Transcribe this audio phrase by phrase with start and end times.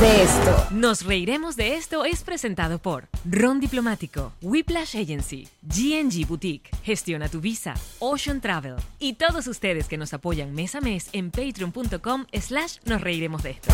[0.00, 0.66] De esto.
[0.70, 7.40] Nos reiremos de esto es presentado por Ron Diplomático, Whiplash Agency, GNG Boutique, Gestiona tu
[7.40, 12.78] Visa, Ocean Travel y todos ustedes que nos apoyan mes a mes en patreon.com slash
[12.86, 13.70] nos reiremos de esto.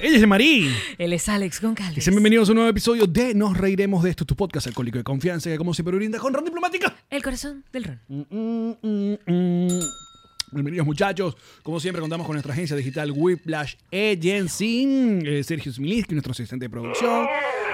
[0.00, 0.72] Ella es Marí.
[0.98, 1.98] Él es Alex Goncalves.
[1.98, 4.98] Y sean bienvenidos a un nuevo episodio de Nos Reiremos de esto, tu podcast alcohólico
[4.98, 6.94] de confianza que como siempre brinda con Ron Diplomática.
[7.10, 8.00] El corazón del Ron.
[8.08, 10.11] Mm, mm, mm.
[10.52, 11.34] Bienvenidos muchachos.
[11.62, 14.86] Como siempre contamos con nuestra agencia digital Whiplash Agency.
[15.24, 17.26] Eh, Sergio Smilinski, nuestro asistente de producción.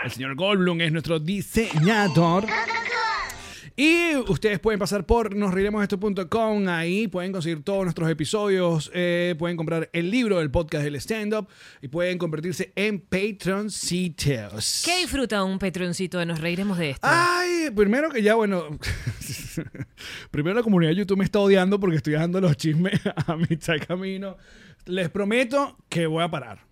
[0.05, 2.47] El señor Goldblum es nuestro diseñador.
[3.81, 9.89] Y ustedes pueden pasar por nosreiremosesto.com, ahí pueden conseguir todos nuestros episodios, eh, pueden comprar
[9.93, 11.47] el libro del podcast del stand-up
[11.81, 14.83] y pueden convertirse en patroncitos.
[14.85, 17.07] ¿Qué disfruta un patroncito de Nos Reiremos de esto?
[17.09, 18.65] Ay, primero que ya, bueno,
[20.33, 23.75] primero la comunidad de YouTube me está odiando porque estoy dando los chismes a mitad
[23.75, 24.37] de camino.
[24.87, 26.67] Les prometo que voy a parar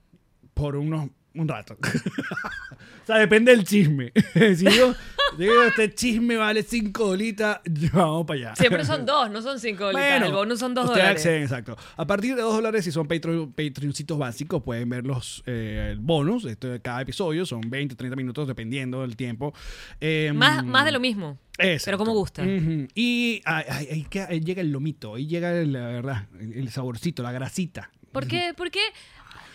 [0.54, 1.76] por unos un rato.
[3.02, 4.12] o sea, depende del chisme.
[4.56, 4.94] si yo
[5.38, 7.60] digo, este chisme vale 5 dolitas,
[7.92, 8.56] vamos para allá.
[8.56, 10.10] Siempre son dos, no son 5 dolitas.
[10.10, 11.20] Bueno, el bonus son 2 ustedes dólares.
[11.22, 11.76] acceden, exacto.
[11.96, 15.98] A partir de 2 dólares, si son Patreon, Patreoncitos básicos, pueden ver los eh, el
[15.98, 16.44] bonus.
[16.44, 19.52] Esto de cada episodio son 20, 30 minutos, dependiendo del tiempo.
[20.00, 21.38] Eh, Más, más de lo mismo.
[21.58, 21.84] Exacto.
[21.86, 22.42] Pero como gusta.
[22.42, 22.86] Ujú.
[22.94, 24.06] Y ahí,
[24.44, 27.90] llega el lomito, ahí llega el- la verdad, el saborcito, la grasita.
[28.12, 28.52] ¿Por qué?
[28.56, 28.80] ¿Por qué?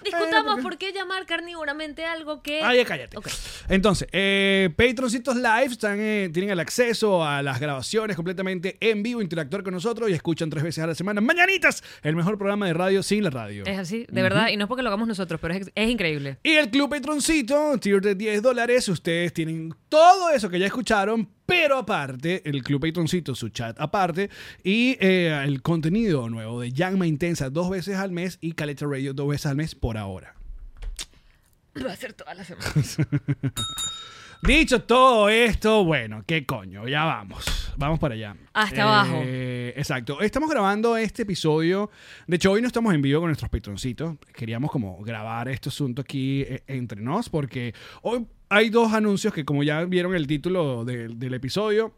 [0.06, 2.62] Discutamos por qué llamar carnívoramente algo que...
[2.62, 3.17] Ah, ya cállate.
[3.17, 3.28] Ok.
[3.69, 9.22] Entonces, eh, Patroncitos Live están, eh, tienen el acceso a las grabaciones completamente en vivo,
[9.22, 11.22] interactuar con nosotros y escuchan tres veces a la semana.
[11.22, 13.63] Mañanitas, el mejor programa de radio sin la radio.
[13.66, 16.38] Es así, de verdad, y no es porque lo hagamos nosotros, pero es, es increíble.
[16.44, 21.29] Y el Club Patroncito, tier de 10 dólares, ustedes tienen todo eso que ya escucharon,
[21.51, 24.29] pero aparte, el Club Patroncito, su chat aparte,
[24.63, 29.13] y eh, el contenido nuevo de Llama Intensa dos veces al mes y Caleta Radio
[29.13, 30.34] dos veces al mes por ahora.
[31.85, 32.72] Va a ser toda la semana.
[34.41, 37.74] Dicho todo esto, bueno, qué coño, ya vamos.
[37.78, 38.35] Vamos para allá.
[38.53, 39.22] Hasta abajo.
[39.24, 40.19] Exacto.
[40.22, 41.90] Estamos grabando este episodio.
[42.28, 44.18] De hecho, hoy no estamos en vivo con nuestros patroncitos.
[44.34, 49.46] Queríamos como grabar este asunto aquí eh, entre nos porque hoy hay dos anuncios que
[49.46, 51.94] como ya vieron el título de- del episodio,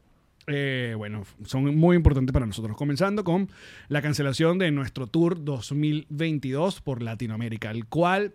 [0.46, 2.76] eh, bueno, son muy importantes para nosotros.
[2.76, 3.50] Comenzando con
[3.88, 8.34] la cancelación de nuestro tour 2022 por Latinoamérica, el cual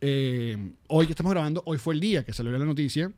[0.00, 0.56] eh,
[0.88, 3.10] hoy que estamos grabando, hoy fue el día que salió la noticia,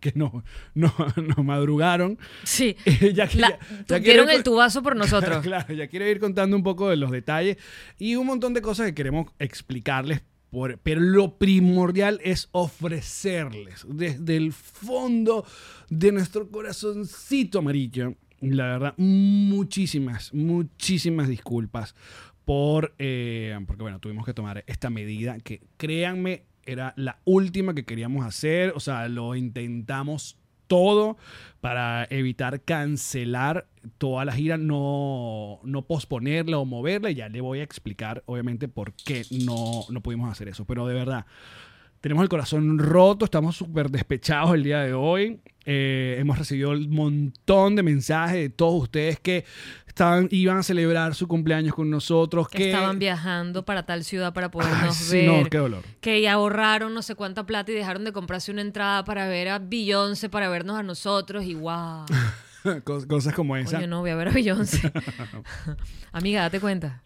[0.00, 0.42] que no,
[0.74, 0.92] no,
[1.36, 2.18] no madrugaron.
[2.44, 2.76] Sí.
[3.14, 3.58] ya que- La- ya-
[3.88, 5.42] ya quiero el tubazo por nosotros.
[5.42, 7.58] claro, ya quiero ir contando un poco de los detalles
[7.98, 10.22] y un montón de cosas que queremos explicarles.
[10.50, 15.44] por- pero lo primordial es ofrecerles desde el fondo
[15.90, 21.94] de nuestro corazoncito amarillo, la verdad, muchísimas, muchísimas disculpas
[22.50, 27.84] por, eh, porque bueno, tuvimos que tomar esta medida que créanme, era la última que
[27.84, 31.16] queríamos hacer, o sea, lo intentamos todo
[31.60, 33.68] para evitar cancelar
[33.98, 37.12] toda la gira, no, no posponerla o moverla.
[37.12, 40.64] Ya le voy a explicar, obviamente, por qué no, no pudimos hacer eso.
[40.64, 41.26] Pero de verdad,
[42.00, 45.40] tenemos el corazón roto, estamos súper despechados el día de hoy.
[45.66, 49.44] Eh, hemos recibido un montón de mensajes de todos ustedes que
[49.86, 52.48] estaban, iban a celebrar su cumpleaños con nosotros.
[52.48, 55.26] que Que, estaban viajando para tal ciudad para podernos ver.
[55.26, 55.82] no, qué dolor.
[56.00, 59.58] Que ahorraron no sé cuánta plata y dejaron de comprarse una entrada para ver a
[59.58, 62.06] Beyoncé, para vernos a nosotros y wow.
[62.84, 63.76] Cos- Cosas como esa.
[63.76, 64.90] Coño, no voy a ver a Beyoncé.
[66.12, 67.02] Amiga, date cuenta.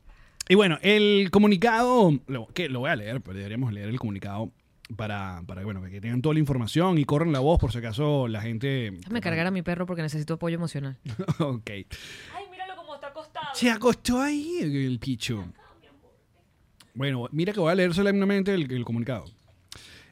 [0.48, 4.50] Y bueno, el comunicado, lo, que lo voy a leer, pero deberíamos leer el comunicado
[4.96, 8.28] para, para bueno, que tengan toda la información y corran la voz por si acaso
[8.28, 8.90] la gente...
[8.90, 10.98] Déjame cargar a mi perro porque necesito apoyo emocional.
[11.38, 11.70] ok.
[11.70, 11.86] Ay,
[12.50, 13.46] míralo cómo está acostado.
[13.54, 15.44] Se acostó ahí el picho.
[16.94, 19.24] Bueno, mira que voy a leer solemnemente el, el comunicado.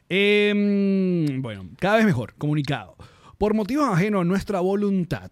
[0.09, 2.95] Em, bueno, cada vez mejor, comunicado.
[3.37, 5.31] Por motivos ajenos a nuestra voluntad,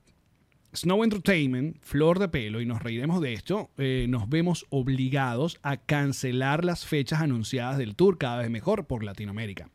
[0.73, 5.75] Snow Entertainment, Flor de Pelo, y nos reiremos de esto, eh, nos vemos obligados a
[5.77, 9.69] cancelar las fechas anunciadas del tour cada vez mejor por Latinoamérica.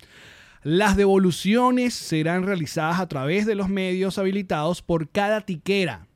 [0.62, 6.06] Las devoluciones serán realizadas a través de los medios habilitados por cada tiquera,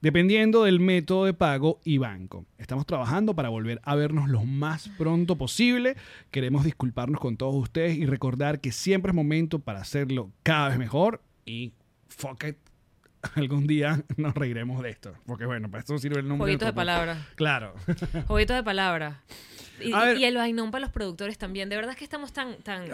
[0.00, 2.46] dependiendo del método de pago y banco.
[2.56, 5.96] Estamos trabajando para volver a vernos lo más pronto posible.
[6.30, 10.78] Queremos disculparnos con todos ustedes y recordar que siempre es momento para hacerlo cada vez
[10.78, 11.72] mejor y
[12.08, 12.71] fuck it.
[13.36, 15.14] Algún día nos reiremos de esto.
[15.26, 16.44] Porque bueno, para esto sirve el nombre.
[16.44, 17.18] Jueguito de palabras.
[17.34, 17.74] Claro.
[18.26, 19.16] Jueguito de palabras.
[19.84, 20.18] Y, A ver.
[20.18, 21.68] y el vainón para los productores también.
[21.68, 22.84] De verdad es que estamos tan, tan,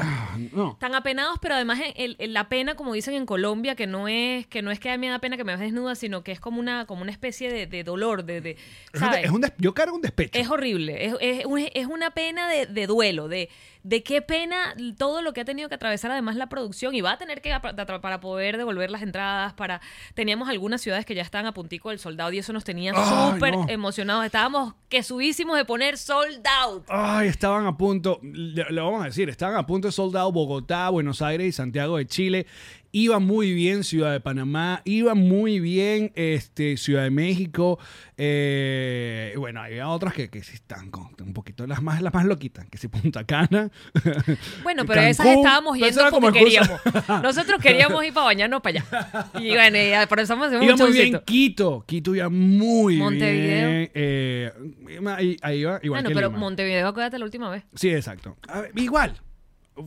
[0.53, 0.77] no.
[0.81, 4.47] tan apenados, pero además el- el- la pena, como dicen en Colombia, que no es
[4.47, 6.33] que no es que a mí me da pena que me veas desnuda, sino que
[6.33, 8.57] es como una, como una especie de, de dolor, de,
[8.95, 9.25] ¿sabes?
[9.25, 10.39] es un des- yo cargo un despecho.
[10.39, 13.49] Es horrible, es, es un- es una pena de, de duelo, de,
[13.83, 17.13] de qué pena todo lo que ha tenido que atravesar además la producción y va
[17.13, 19.81] a tener que para poder devolver las entradas, para
[20.15, 23.55] teníamos algunas ciudades que ya estaban a puntico del soldado y eso nos tenía súper
[23.57, 23.67] no.
[23.69, 26.43] emocionados, estábamos que subísimos de poner sold
[26.89, 31.23] Ay, estaban a punto, lo vamos a decir, estaban a punto de soldado Bogotá, Buenos
[31.23, 32.47] Aires y Santiago de Chile.
[32.91, 37.79] Iba muy bien Ciudad de Panamá, iba muy bien este, Ciudad de México.
[38.17, 42.25] eh, bueno, había otras que, que sí están con un poquito las más, las más
[42.25, 43.71] loquitas, que si Punta Cana.
[44.63, 46.81] Bueno, pero esas Cancún, estábamos pero eso yendo como porque excusa.
[46.83, 47.23] queríamos.
[47.23, 49.31] Nosotros queríamos ir para bañarnos para allá.
[49.39, 51.21] Y bueno, y por eso hacemos Iba muy bien.
[51.27, 53.69] Quito, Quito iba muy Montevideo.
[53.69, 53.91] bien.
[53.95, 54.53] eh,
[55.17, 56.39] ahí, ahí iba igual Bueno, que pero Lima.
[56.41, 57.65] Montevideo, acuérdate la última vez.
[57.75, 58.37] Sí, exacto.
[58.49, 59.15] A ver, igual,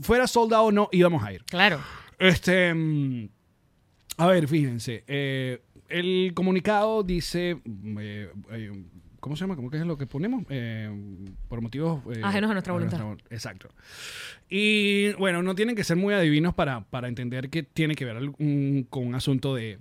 [0.02, 1.44] fuera soldado o no, íbamos a ir.
[1.46, 1.80] Claro.
[2.22, 2.74] Este.
[2.74, 3.30] mm,
[4.18, 5.04] A ver, fíjense.
[5.08, 7.60] eh, el comunicado dice.
[8.00, 8.84] eh, eh,
[9.20, 9.56] ¿Cómo se llama?
[9.56, 10.44] ¿Cómo que es lo que ponemos?
[11.48, 12.02] Por motivos.
[12.24, 13.00] Ajenos a nuestra voluntad.
[13.02, 13.70] vol- Exacto.
[14.50, 18.18] Y bueno, no tienen que ser muy adivinos para, para entender que tiene que ver
[18.90, 19.78] con un asunto de,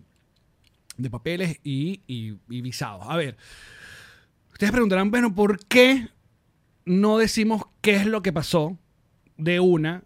[0.98, 3.04] de papeles y, y, y visados.
[3.08, 3.36] A ver,
[4.52, 6.08] ustedes preguntarán, bueno, ¿por qué
[6.84, 8.78] no decimos qué es lo que pasó
[9.38, 10.04] de una?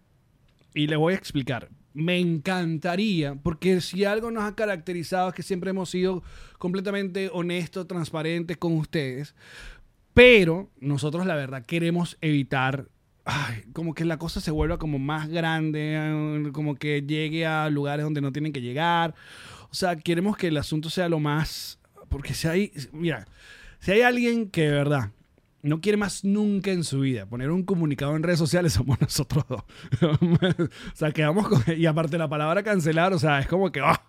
[0.73, 1.69] Y les voy a explicar.
[1.95, 6.23] Me encantaría, porque si algo nos ha caracterizado es que siempre hemos sido
[6.57, 9.33] completamente honestos, transparentes con ustedes,
[10.13, 12.89] pero nosotros la verdad queremos evitar
[13.73, 18.21] como que la cosa se vuelva como más grande, como que llegue a lugares donde
[18.21, 19.15] no tienen que llegar.
[19.71, 21.79] O sea, queremos que el asunto sea lo más...
[22.09, 23.25] Porque si hay, mira,
[23.79, 25.11] si hay alguien que de verdad
[25.69, 29.45] no quiere más nunca en su vida poner un comunicado en redes sociales, somos nosotros
[29.47, 29.63] dos.
[30.01, 31.63] o sea, quedamos con...
[31.77, 33.81] Y aparte la palabra cancelar, o sea, es como que...
[33.81, 34.01] ah,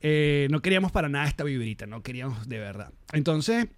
[0.00, 2.92] eh, no queríamos para nada esta vibrita, no queríamos de verdad.
[3.12, 3.68] Entonces,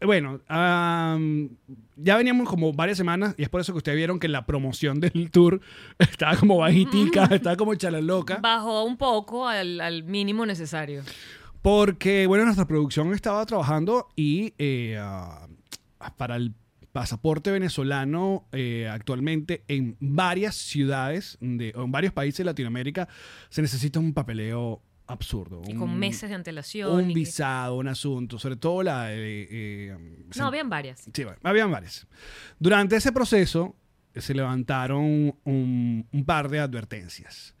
[0.00, 1.50] bueno, am,
[1.96, 4.98] ya veníamos como varias semanas y es por eso que ustedes vieron que la promoción
[5.00, 5.60] del tour
[5.98, 8.38] estaba como bajitica, estaba como chala loca.
[8.40, 11.02] Bajó un poco al, al mínimo necesario.
[11.60, 15.46] Porque, bueno, nuestra producción estaba trabajando y eh, ah,
[16.10, 16.54] para el
[16.92, 23.08] pasaporte venezolano eh, actualmente en varias ciudades, de, o en varios países de Latinoamérica,
[23.48, 25.62] se necesita un papeleo absurdo.
[25.66, 26.92] Y con un- meses de antelación.
[26.92, 29.12] Un visado, un asunto, sobre todo la...
[29.14, 29.96] eh, eh,
[30.36, 31.04] No, habían varias.
[31.12, 32.06] Sí, habían varias.
[32.58, 33.74] Durante ese proceso
[34.14, 37.54] se levantaron un, un par de advertencias,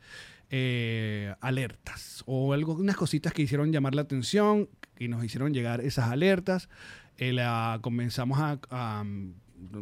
[0.54, 4.68] eh, alertas o algo, unas cositas que hicieron llamar la atención
[4.98, 6.68] y nos hicieron llegar esas alertas.
[7.16, 9.04] Eh, la- comenzamos a, a-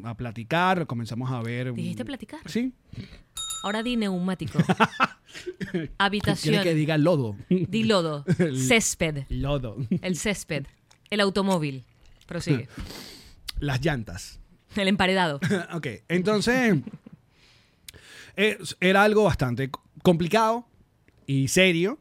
[0.05, 1.73] a platicar, comenzamos a ver...
[1.75, 2.41] ¿Dijiste platicar?
[2.47, 2.73] Sí.
[3.65, 4.59] Ahora di neumático.
[5.71, 6.63] Quiere Habitación.
[6.63, 7.37] que diga lodo.
[7.49, 8.25] Di lodo.
[8.55, 9.25] Césped.
[9.29, 9.77] lodo.
[10.03, 10.67] El césped.
[11.11, 11.85] El automóvil.
[12.27, 12.69] Prosigue.
[13.59, 14.39] Las llantas.
[14.77, 15.41] El emparedado.
[15.73, 16.79] ok, entonces
[18.37, 19.71] eh, era algo bastante
[20.03, 20.67] complicado
[21.27, 21.99] y serio,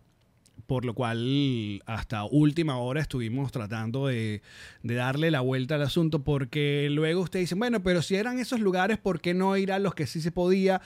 [0.70, 4.44] por lo cual hasta última hora estuvimos tratando de,
[4.84, 8.60] de darle la vuelta al asunto, porque luego ustedes dicen, bueno, pero si eran esos
[8.60, 10.80] lugares, ¿por qué no ir a los que sí se podía?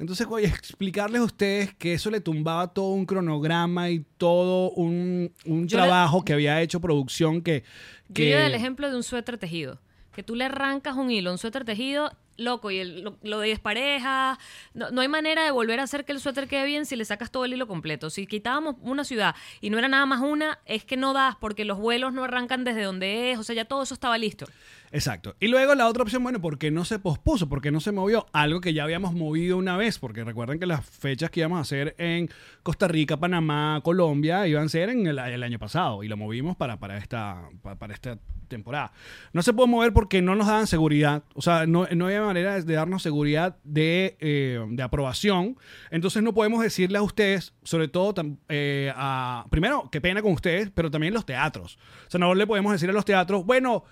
[0.00, 4.72] Entonces voy a explicarles a ustedes que eso le tumbaba todo un cronograma y todo
[4.72, 7.62] un, un Yo trabajo que había hecho producción que...
[8.08, 9.80] Yo que iba del ejemplo de un suéter tejido.
[10.18, 14.36] Que tú le arrancas un hilo, un suéter tejido, loco, y el- lo, lo desparejas.
[14.74, 17.04] No, no hay manera de volver a hacer que el suéter quede bien si le
[17.04, 18.10] sacas todo el hilo completo.
[18.10, 21.64] Si quitábamos una ciudad y no era nada más una, es que no das porque
[21.64, 23.38] los vuelos no arrancan desde donde es.
[23.38, 24.46] O sea, ya todo eso estaba listo.
[24.90, 25.36] Exacto.
[25.38, 27.48] Y luego la otra opción, bueno, ¿por qué no se pospuso?
[27.48, 28.26] ¿Por qué no se movió?
[28.32, 31.62] Algo que ya habíamos movido una vez, porque recuerden que las fechas que íbamos a
[31.62, 32.28] hacer en
[32.64, 36.56] Costa Rica, Panamá, Colombia, iban a ser en el, el año pasado y lo movimos
[36.56, 38.18] para, para, esta, pa- para, esta
[38.48, 38.92] temporada.
[39.32, 41.22] No se puede mover porque no nos daban seguridad.
[41.34, 45.56] O sea, no, no había manera de darnos seguridad de, eh, de aprobación.
[45.90, 48.14] Entonces no podemos decirle a ustedes, sobre todo,
[48.48, 51.78] eh, a, primero, qué pena con ustedes, pero también los teatros.
[52.06, 53.84] O sea, no le podemos decir a los teatros, bueno,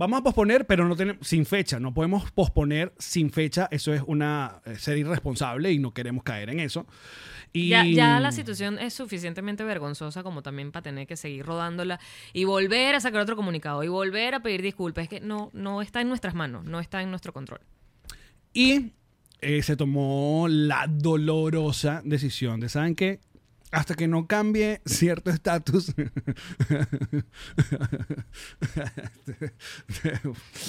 [0.00, 1.78] vamos a posponer, pero no tenemos, sin fecha.
[1.78, 3.68] No podemos posponer sin fecha.
[3.70, 6.86] Eso es una eh, ser irresponsable y no queremos caer en eso.
[7.52, 12.00] Y, Ya, ya la situación es suficientemente vergonzosa como también para tener que seguir rodándola
[12.32, 15.02] y volver a sacar otro comunicado y volver a pedir disculpas.
[15.04, 17.60] Es que no, no está en nuestras manos, no está en nuestro control.
[18.54, 18.92] Y
[19.42, 23.20] eh, se tomó la dolorosa decisión de, ¿saben qué?
[23.72, 25.94] Hasta que no cambie cierto estatus.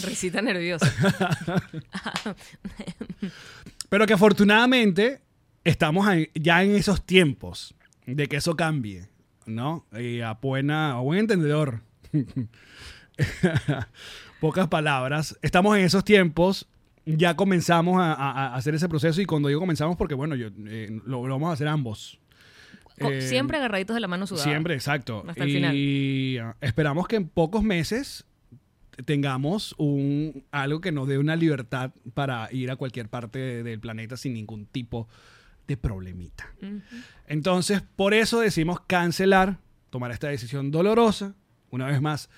[0.06, 0.92] Risita nerviosa.
[3.90, 5.22] Pero que afortunadamente
[5.64, 7.74] estamos ya en esos tiempos
[8.06, 9.10] de que eso cambie,
[9.46, 9.86] ¿no?
[9.98, 11.82] Y a, buena, a buen entendedor.
[14.40, 15.38] Pocas palabras.
[15.42, 16.68] Estamos en esos tiempos.
[17.06, 20.50] Ya comenzamos a, a- a hacer ese proceso y cuando digo comenzamos porque, bueno, yo,
[20.68, 22.20] eh, lo, lo vamos a hacer ambos.
[22.98, 24.44] Eh, Siempre agarraditos de la mano sudada.
[24.44, 25.24] Siempre, exacto.
[25.28, 28.26] Hasta el y ah, esperamos que en pocos meses
[29.06, 33.80] tengamos un algo que nos dé una libertad para ir a cualquier parte de- del
[33.80, 35.08] planeta sin ningún tipo
[35.68, 36.54] de problemita.
[37.28, 39.58] Entonces, por eso decimos cancelar,
[39.90, 41.34] tomar esta decisión dolorosa.
[41.70, 42.30] Una vez más,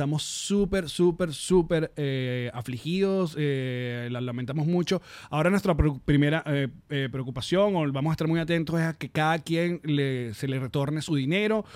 [0.00, 5.02] estamos súper, súper, súper eh, afligidos, eh, la lamentamos mucho.
[5.28, 5.76] Ahora nuestra
[6.06, 9.82] primera eh, eh, preocupación, o vamos a estar muy atentos, es a que cada quien
[9.84, 11.66] le- se le retorne su dinero.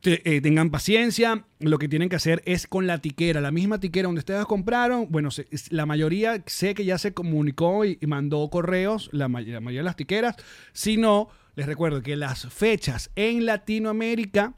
[0.00, 4.06] Te- tengan paciencia, lo que tienen que hacer es con la tiquera, la misma tiquera
[4.06, 5.30] donde ustedes compraron, bueno,
[5.70, 9.96] la mayoría sé que ya se comunicó y, mandó correos, la, la mayoría de las
[9.96, 10.36] tiqueras,
[10.72, 14.54] si no, les recuerdo que las fechas en Latinoamérica,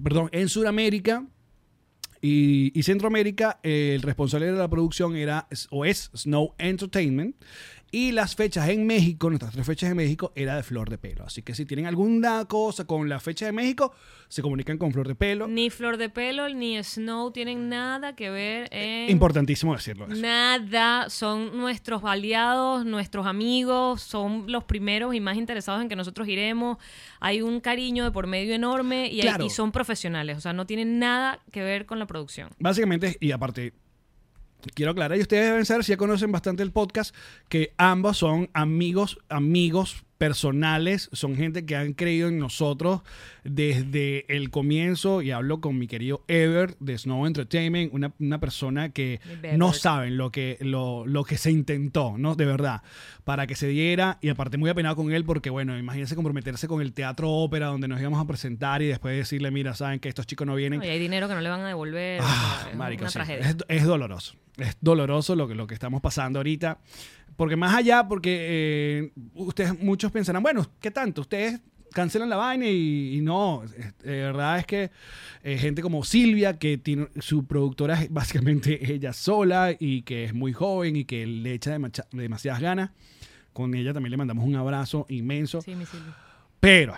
[0.00, 1.24] perdón, en Sudamérica
[2.20, 7.36] y, y Centroamérica, eh, el responsable de la producción era o es Snow Entertainment.
[7.92, 11.24] Y las fechas en México, nuestras tres fechas en México, era de Flor de Pelo.
[11.24, 13.94] Así que si tienen alguna cosa con la fecha de México,
[14.28, 15.46] se comunican con Flor de Pelo.
[15.46, 19.08] Ni Flor de Pelo ni Snow tienen nada que ver en...
[19.08, 20.20] Importantísimo decirlo eso.
[20.20, 26.26] Nada, son nuestros aliados, nuestros amigos, son los primeros y más interesados en que nosotros
[26.28, 26.78] iremos.
[27.20, 29.44] Hay un cariño de por medio enorme y, hay- Claro.
[29.44, 32.50] y son profesionales, o sea, no tienen nada que ver con la producción.
[32.58, 33.72] Básicamente, y aparte,
[34.74, 37.14] quiero aclarar, y ustedes deben saber, si ya conocen bastante el podcast,
[37.48, 43.02] que ambos son amigos, amigos personales, son gente que han creído en nosotros
[43.44, 48.88] desde el comienzo, y hablo con mi querido Ever de Snow Entertainment, una, una persona
[48.90, 49.20] que
[49.56, 52.34] no saben lo que, lo, lo que se intentó, ¿no?
[52.34, 52.82] De verdad,
[53.24, 56.80] para que se diera, y aparte muy apenado con él, porque bueno, imagínense comprometerse con
[56.80, 60.26] el teatro ópera, donde nos íbamos a presentar y después decirle, mira, saben que estos
[60.26, 60.82] chicos no vienen.
[60.82, 62.20] Y hay dinero que no le van a devolver.
[62.22, 63.18] Ah, marico, una sí.
[63.18, 63.50] tragedia.
[63.50, 64.34] Es, es doloroso.
[64.56, 66.78] Es doloroso lo que, lo que estamos pasando ahorita.
[67.36, 71.20] Porque más allá, porque eh, ustedes, muchos pensarán, bueno, ¿qué tanto?
[71.20, 71.60] Ustedes
[71.92, 73.62] cancelan la vaina y, y no.
[73.64, 74.90] Es- De verdad es que
[75.42, 80.32] eh, gente como Silvia, que tiene su productora es básicamente ella sola y que es
[80.34, 82.90] muy joven y que le echa demacha- demasiadas ganas.
[83.52, 85.60] Con ella también le mandamos un abrazo inmenso.
[85.62, 86.14] Sí, mi Silvia.
[86.60, 86.94] Pero,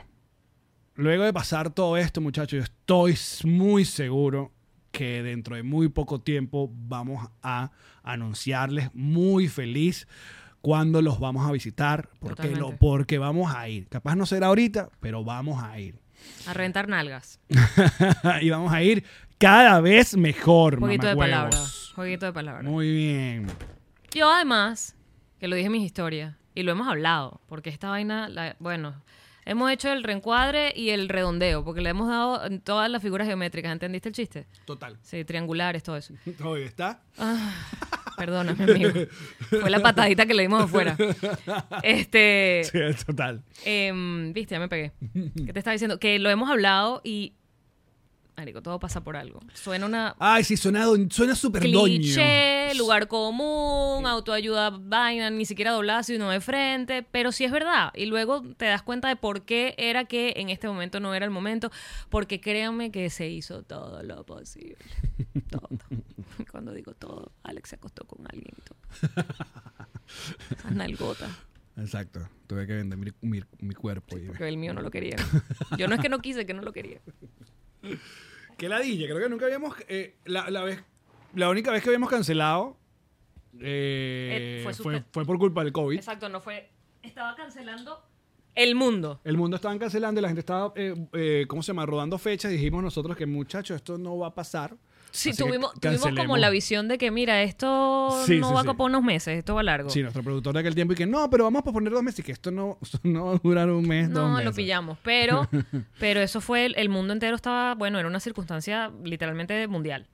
[0.95, 3.17] luego de pasar todo esto, muchachos, yo estoy
[3.49, 4.53] muy seguro
[4.91, 7.71] que dentro de muy poco tiempo vamos a
[8.03, 10.07] anunciarles muy feliz
[10.61, 13.87] cuando los vamos a visitar, porque, lo, porque vamos a ir.
[13.89, 15.99] Capaz no será ahorita, pero vamos a ir.
[16.47, 17.41] A rentar nalgas.
[18.43, 19.05] y vamos a ir
[19.39, 20.79] cada vez mejor.
[20.81, 21.93] Jueguito de palabras.
[21.95, 22.65] Jueguito de palabras.
[22.65, 23.47] Muy bien.
[24.11, 24.97] Yo además,
[25.39, 29.01] que lo dije en mis historias, y lo hemos hablado, porque esta vaina, la- bueno,
[29.49, 33.73] hemos hecho el reencuadre y el redondeo, porque le hemos dado todas las figuras geométricas,
[33.73, 34.47] ¿entendiste el chiste?
[34.67, 34.97] Total.
[35.03, 36.15] Sí, triangulares, todo eso.
[36.45, 37.01] Hoy está.
[38.17, 38.91] Perdóname, amigo.
[39.49, 40.97] Fue la patadita que le dimos afuera.
[41.83, 43.43] Este, Sí, total.
[43.65, 44.93] em, viste, ya me pegué.
[45.47, 45.99] ¿Qué te estaba diciendo?
[45.99, 47.35] Que lo hemos hablado y,
[48.39, 49.41] marico, todo pasa por algo.
[49.55, 51.85] Suena una Ay, sí, suena, suena súper doño.
[51.97, 57.91] cliché, lugar común, autoayuda, vaina, ni siquiera doblada, sino de frente, pero sí es verdad.
[57.95, 61.25] Y luego te das cuenta de por qué era que en este momento no era
[61.25, 61.71] el momento,
[62.11, 64.77] porque créanme que se hizo todo lo posible.
[65.51, 65.69] Todo.
[66.53, 68.79] Cuando digo todo, Alex se acostó con alguien y todo.
[70.57, 71.31] Esas nalgotas,
[71.77, 72.29] Exacto.
[72.49, 74.19] Tuve que vender mi, mi- mi cuerpo.
[74.19, 75.17] y- porque el mío no lo quería.
[75.79, 77.01] Yo no es que no quise, que no lo quería.
[78.57, 79.75] Qué ladilla, creo que nunca habíamos.
[79.89, 80.83] eh, la, la vez,
[81.35, 82.77] la única vez que habíamos cancelado
[83.61, 85.97] eh, Eh, fue fue por culpa del COVID.
[85.97, 86.71] Exacto, no fue.
[87.03, 88.05] Estaba cancelando
[88.59, 89.21] el mundo.
[89.25, 91.87] El mundo estaban cancelando y la gente estaba, eh, eh, ¿cómo se llama?
[91.87, 92.51] Rodando fechas.
[92.51, 94.77] Dijimos nosotros que, muchachos, esto no va a pasar.
[95.11, 98.63] Sí, Así tuvimos, tuvimos como la visión de que, mira, esto Sí, no sí, va
[98.63, 98.69] sí.
[98.69, 99.89] a unos meses, esto va largo.
[99.89, 102.21] Sí, nuestro productor de aquel tiempo y que no, pero vamos a poner dos meses
[102.21, 104.45] y que esto no, esto no va a durar un mes, dos No, meses.
[104.45, 104.99] lo pillamos.
[105.03, 105.49] Pero,
[105.99, 110.07] pero eso fue, el, el mundo entero estaba, bueno, era una circunstancia literalmente mundial.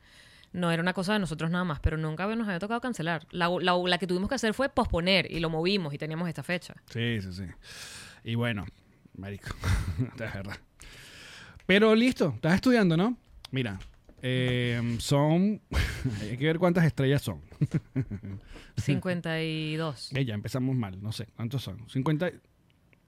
[0.53, 3.27] No era una cosa de nosotros nada más, pero nunca nos había tocado cancelar.
[3.33, 6.45] La, la- la que tuvimos que hacer fue posponer y lo movimos y teníamos esta
[6.45, 6.75] fecha.
[6.91, 7.43] Sí, sí, sí.
[8.25, 8.65] Y bueno,
[9.19, 9.55] marico,
[10.15, 10.57] es verdad.
[11.67, 13.19] Pero listo, estás estudiando, ¿no?
[13.51, 13.79] Mira,
[14.23, 15.61] eh, son...
[16.23, 17.43] hay que ver cuántas estrellas son.
[18.79, 20.13] 52.
[20.15, 21.87] Eh, ya empezamos mal, no sé, ¿cuántos son?
[21.89, 22.33] 50...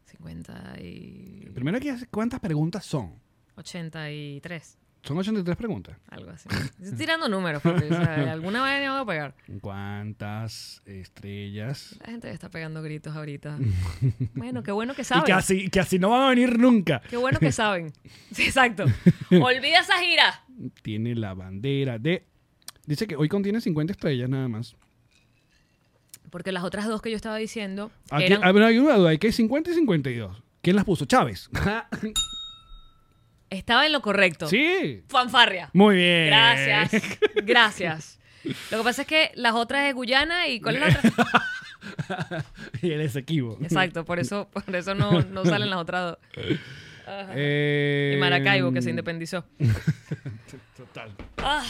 [0.04, 1.50] 50 y...
[1.54, 3.14] Primero hay que hacer cuántas preguntas son.
[3.56, 4.78] 83.
[5.06, 5.96] Son 83 preguntas.
[6.08, 6.48] Algo así.
[6.82, 9.34] Estoy tirando números, porque o sea, alguna vez me voy a pegar.
[9.60, 11.96] ¿Cuántas estrellas?
[12.04, 13.58] La gente está pegando gritos ahorita.
[14.34, 15.25] Bueno, qué bueno que Y saben.
[15.25, 17.00] que así, que así no van a venir nunca.
[17.08, 17.92] Qué bueno que saben.
[18.32, 18.84] Sí, exacto.
[19.30, 20.44] Olvida esa gira.
[20.82, 22.25] Tiene la bandera de...
[22.86, 24.76] Dice que hoy contiene 50 estrellas nada más.
[26.30, 28.44] Porque las otras dos que yo estaba diciendo Aquí, eran...
[28.44, 30.42] a ver, hay una duda, hay que hay 50 y 52.
[30.60, 31.04] ¿Quién las puso?
[31.04, 31.48] Chávez.
[33.50, 34.47] Estaba en lo correcto.
[34.49, 35.03] sí.
[35.09, 35.71] Fanfarria.
[35.73, 36.26] Muy bien.
[36.26, 37.03] Gracias.
[37.45, 38.19] Gracias.
[38.71, 42.45] Lo que pasa es que las otras es Guyana y ¿cuál es la otra?
[42.83, 43.59] y el Esequibo.
[43.62, 46.19] Exacto, por eso, por eso no, no salen las otras dos.
[47.09, 49.45] Eh, Y Maracaibo, que se independizó.
[50.76, 51.12] Total.
[51.38, 51.65] Ah,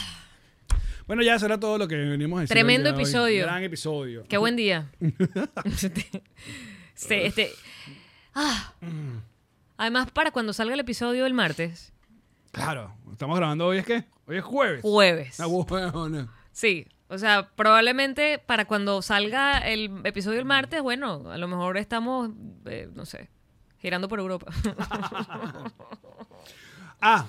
[1.07, 2.53] Bueno, ya será todo lo que venimos a decir.
[2.55, 2.95] Tremendo hoy.
[2.95, 3.43] episodio.
[3.45, 4.23] Gran episodio.
[4.27, 4.87] qué buen día.
[6.95, 7.51] Este, este-
[8.35, 8.73] ah.
[9.77, 11.93] Además, para cuando salga el episodio del martes,
[12.51, 12.93] Claro.
[13.11, 14.05] Estamos grabando hoy, ¿es qué?
[14.25, 14.81] Hoy es jueves.
[14.81, 15.39] jueves.
[15.39, 16.27] Ah, huevona.
[16.51, 21.77] Sí, o sea, probablemente para cuando salga el episodio el martes, bueno, a lo mejor
[21.77, 22.31] estamos,
[22.65, 23.29] eh, no sé,
[23.79, 24.51] girando por Europa.
[26.99, 27.27] Ah,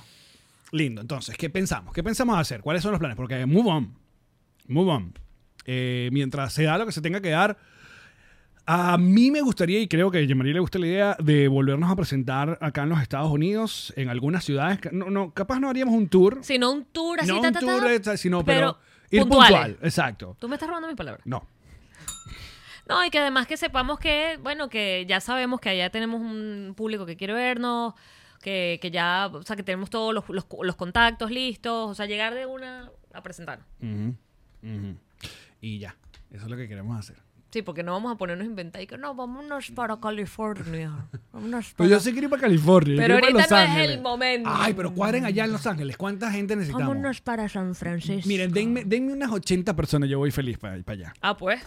[0.73, 1.03] lindo.
[1.03, 1.93] Entonces, ¿qué pensamos?
[1.93, 2.63] ¿Qué pensamos hacer?
[2.63, 3.19] ¿Cuáles son los planes?
[3.19, 3.95] Porque move on.
[4.67, 5.15] Move on.
[5.67, 7.59] Eh, mientras se da lo que se tenga que dar,
[8.71, 11.91] a mí me gustaría, y creo que a María le gusta la idea, de volvernos
[11.91, 14.79] a presentar acá en los Estados Unidos, en algunas ciudades.
[14.93, 16.41] No, no, capaz no haríamos un tour.
[16.43, 18.79] sino un tour así, no ta, un ta, tour, ta, eh, sino, pero, pero
[19.11, 19.59] ir puntuales.
[19.59, 19.79] puntual.
[19.83, 20.37] Exacto.
[20.39, 21.25] Tú me estás robando mis palabras.
[21.25, 21.47] No.
[22.91, 26.75] No, y que además que sepamos que, bueno, que ya sabemos que allá tenemos un
[26.77, 27.95] público que quiere vernos,
[28.43, 32.05] que, que ya, o sea, que tenemos todos los, los, los contactos listos, o sea,
[32.05, 33.67] llegar de una a presentarnos.
[35.63, 35.97] Y ya.
[36.31, 37.17] Eso es lo que queremos hacer.
[37.51, 41.09] Sí, porque no vamos a ponernos a inventar y que no, vámonos para California.
[41.33, 41.91] Vámonos Pero para...
[41.91, 42.97] yo sí quiero ir para California.
[42.99, 43.91] Pero para ahorita Los no es Ángeles.
[43.97, 44.51] el momento.
[44.53, 45.97] Ay, pero cuadren allá en Los Ángeles.
[45.97, 46.89] ¿Cuánta gente necesitamos?
[46.89, 48.29] Vámonos para San Francisco.
[48.29, 51.15] Miren, denme, denme unas 80 personas, yo voy feliz para, allá.
[51.23, 51.61] Ah, pues.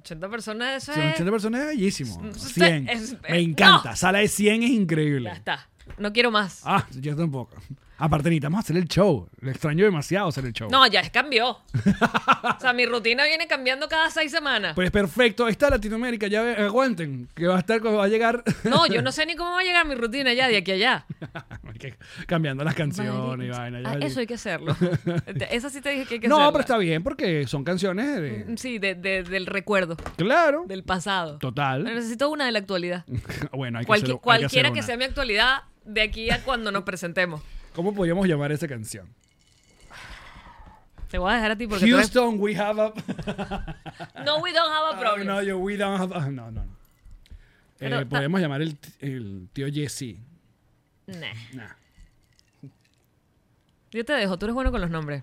[0.00, 1.14] 80 personas, eso es...
[1.14, 2.20] 80 personas es bellísimo.
[2.20, 2.88] Mm, 100.
[2.88, 3.90] es- Me es- encanta.
[3.90, 3.96] no.
[3.96, 5.30] Sala de 100 es increíble.
[5.30, 5.68] Ya está.
[5.98, 6.60] No quiero más.
[6.64, 7.56] Ah, yo tampoco.
[7.98, 9.28] Aparte, necesitamos hacer el show.
[9.40, 10.68] Le extraño demasiado hacer el show.
[10.70, 11.50] No, ya cambió.
[11.50, 14.74] o sea, mi rutina viene cambiando cada seis semanas.
[14.74, 15.46] Pues perfecto.
[15.46, 16.26] Ahí está Latinoamérica.
[16.26, 17.28] Ya ve- aguanten.
[17.34, 18.42] Que va a estar cuando va a llegar.
[18.64, 20.74] No, yo no sé ni cómo va a llegar mi rutina ya de aquí a
[20.74, 21.06] allá.
[21.72, 21.94] Hay que-
[22.26, 23.80] Cambiando las canciones y vaina.
[23.80, 24.76] ya Ah, eso hay que hacerlo.
[25.50, 26.52] Esa sí te dije que hay que No, hacerla.
[26.52, 28.16] pero está bien porque son canciones.
[28.20, 30.64] de- Sí, de- de- del recuerdo, Claro.
[30.66, 31.38] del pasado.
[31.38, 31.84] Total.
[31.84, 33.04] Necesito una de la actualidad.
[33.52, 34.86] bueno, hay que Cualqui- hacer- hay que cualquiera hacer que una.
[34.86, 37.40] sea mi actualidad de aquí a cuando nos presentemos.
[37.76, 39.06] ¿Cómo podríamos llamar esa canción?
[41.10, 42.92] Te voy a dejar a ti porque tú eres- Houston, we have a.
[44.24, 45.26] No, we don't have a problem.
[45.26, 46.76] no, yo, we don't have a- No, no, no.
[47.78, 50.16] Pero Eh, podemos llamar el, el tío Jesse.
[51.06, 51.34] Nah.
[51.52, 51.74] Nah.
[53.92, 55.22] Yo te dejo, tú eres bueno con los nombres.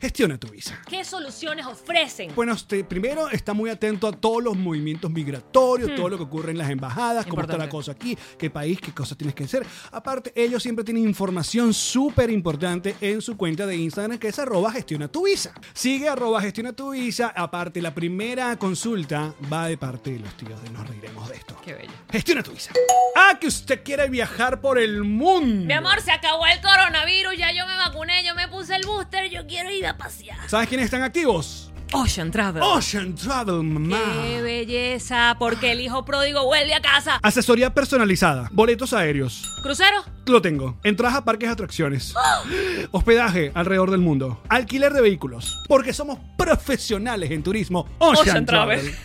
[0.00, 0.80] Gestiona tu visa.
[0.88, 2.32] ¿Qué soluciones ofrecen?
[2.34, 6.52] Bueno, este, primero está muy atento a todos los movimientos migratorios, todo lo que ocurre
[6.52, 7.70] en las embajadas, cómo está la Hmm.
[7.70, 9.64] Cosa aquí, qué país, qué cosas tienes que hacer.
[9.92, 14.72] Aparte, ellos siempre tienen información súper importante en su cuenta de Instagram que es arroba
[14.72, 15.52] gestiona tu visa.
[15.72, 17.32] Sigue arroba gestiona tu visa.
[17.36, 21.56] Aparte, la primera consulta va de parte de los tíos de Nos Reiremos de esto.
[21.64, 21.92] Qué bello.
[22.10, 22.72] Gestiona tu visa.
[23.16, 25.66] Ah, que usted quiere viajar por el mundo.
[25.66, 29.30] Mi amor, se acabó el coronavirus, ya yo me vacuné, yo me puse el booster,
[29.30, 30.38] yo quiero ir a pasear.
[30.48, 31.66] ¿Sabes quiénes están activos?
[31.92, 32.62] Ocean Travel.
[32.62, 33.98] Ocean Travel, mamá.
[34.22, 35.34] ¡Qué belleza!
[35.40, 37.18] Porque el hijo pródigo vuelve a casa.
[37.20, 39.42] Asesoría personalizada, boletos aéreos.
[39.62, 40.04] ¿Crucero?
[40.26, 40.78] Lo tengo.
[40.84, 42.14] Entradas a parques y atracciones.
[42.92, 44.40] Hospedaje alrededor del mundo.
[44.48, 45.58] Alquiler de vehículos.
[45.66, 47.88] Porque somos profesionales en turismo.
[47.98, 48.80] Ocean, Ocean Travel.
[48.80, 48.96] Travel.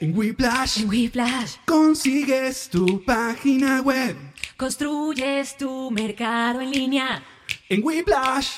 [0.00, 1.56] en Whiplash Whiplash.
[1.64, 4.16] consigues tu página web.
[4.56, 7.22] Construyes tu mercado en línea.
[7.68, 8.48] En Whiplash,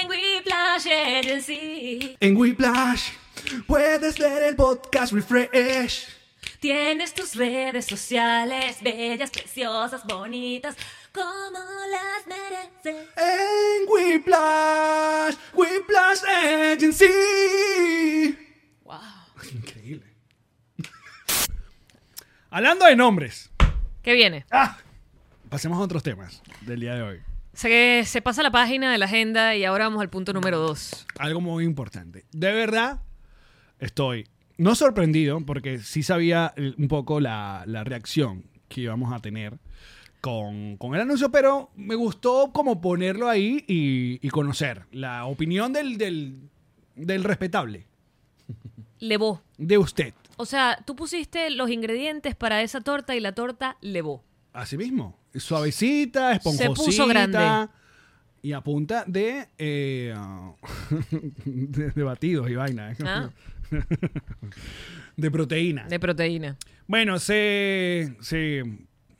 [0.00, 2.16] En Whiplash Agency.
[2.20, 3.10] en Whiplash
[3.66, 6.08] puedes ver el podcast Refresh.
[6.60, 10.76] Tienes tus redes sociales, bellas, preciosas, bonitas,
[11.12, 11.58] como
[11.90, 13.08] las mereces.
[13.16, 16.24] En Whiplash, Whiplash
[16.72, 18.36] Agency.
[18.84, 18.98] Wow.
[19.54, 20.06] Increíble.
[22.50, 23.50] Hablando de nombres.
[24.02, 24.44] ¿Qué viene?
[24.50, 24.78] Ah,
[25.48, 27.25] pasemos a otros temas del día de hoy.
[27.56, 31.06] Se, se pasa la página de la agenda y ahora vamos al punto número dos.
[31.18, 32.26] Algo muy importante.
[32.30, 33.00] De verdad,
[33.78, 34.26] estoy
[34.58, 39.58] no sorprendido porque sí sabía un poco la, la reacción que íbamos a tener
[40.20, 45.72] con, con el anuncio, pero me gustó como ponerlo ahí y, y conocer la opinión
[45.72, 46.38] del, del,
[46.94, 47.86] del respetable,
[48.98, 49.42] Levó.
[49.56, 50.12] de usted.
[50.36, 54.22] O sea, tú pusiste los ingredientes para esa torta y la torta levó.
[54.56, 55.18] Así mismo.
[55.34, 56.72] Suavecita, esponjosita.
[56.74, 57.68] puso grande.
[58.40, 60.14] Y a punta de, eh,
[61.44, 62.92] de, de batidos y vaina.
[62.92, 62.96] ¿eh?
[63.04, 63.30] ¿Ah?
[65.16, 65.88] De proteína.
[65.88, 66.56] De proteína.
[66.86, 68.62] Bueno, se, se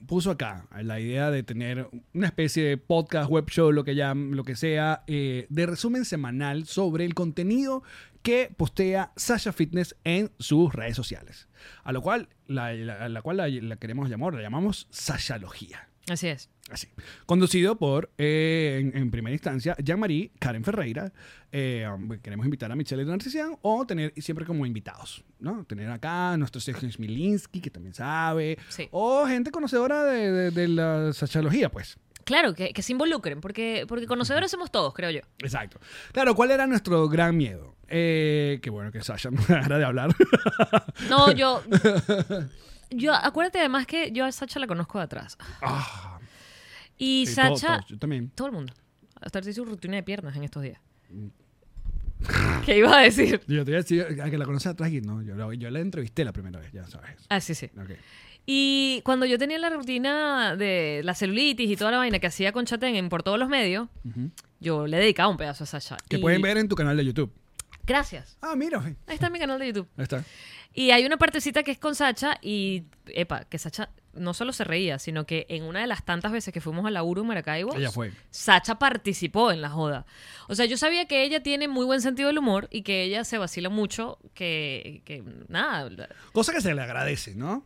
[0.07, 4.15] puso acá la idea de tener una especie de podcast, web show, lo que, ya,
[4.15, 7.83] lo que sea, eh, de resumen semanal sobre el contenido
[8.27, 11.49] que postea Sasha Fitness en sus redes sociales.
[11.85, 15.89] A lo cual, la, la- la cual la, la queremos llamar, la llamamos Sashalogía.
[16.09, 16.51] Así es.
[16.71, 16.89] Así.
[17.27, 21.13] Conducido por, eh, en, en primera instancia, Jean-Marie, Karen Ferreira.
[21.53, 25.65] Eh, um, queremos invitar a Michelle Narcisian o tener siempre como invitados, ¿no?
[25.65, 28.59] Tener acá a nuestro Sergio Smilinski, que también sabe.
[28.69, 28.89] Sí.
[28.93, 31.97] O gente conocedora de, de- de la sachalogía, pues.
[32.27, 35.21] Claro, que, que se involucren, porque, porque conocedores somos todos, creo yo.
[35.39, 35.81] Exacto.
[36.13, 37.75] Claro, ¿cuál era nuestro gran miedo?
[37.89, 40.11] Eh, que bueno que Sasha no dejara de hablar.
[41.09, 41.63] No, yo.
[42.91, 45.39] Yo, acuérdate además que yo a Sacha la conozco de atrás.
[45.63, 46.19] Ah,
[46.99, 47.79] Y sí, todo- Sacha.
[47.79, 48.31] todo, yo también.
[48.31, 48.73] Todo el mundo.
[49.21, 50.81] Hasta hizo rutina de piernas en estos días.
[52.65, 53.41] ¿Qué iba a decir?
[53.47, 55.71] Yo te voy a decir, a que la conoces atrás y no, yo, la- yo
[55.71, 57.25] la entrevisté la primera vez, ya sabes.
[57.29, 57.71] Ah, sí, sí.
[57.81, 57.91] Ok.
[58.47, 62.53] Y cuando yo tenía la rutina de la celulitis y toda la vaina que hacía
[62.53, 63.89] con Chatén en por todos los medios,
[64.61, 65.97] yo le dedicaba un pedazo a Sasha.
[66.09, 67.33] Que Y- pueden ver en tu canal de YouTube.
[67.85, 68.37] Gracias.
[68.43, 69.89] Ah, mira, Ahí está mi canal de YouTube.
[69.97, 70.25] ahí está.
[70.75, 74.63] Y hay una partecita que es con Sacha y, epa, que Sacha no solo se
[74.65, 77.29] reía, sino que en una de las tantas veces que fuimos a la Uru en
[77.29, 78.13] Maracaibo, Ella fue.
[78.31, 80.05] Sacha participó en la joda.
[80.49, 83.25] O sea, yo sabía que ella tiene muy buen sentido del humor y que ella
[83.25, 86.09] se vacila mucho, que, que nada.
[86.33, 87.65] Cosa que se le agradece, ¿no?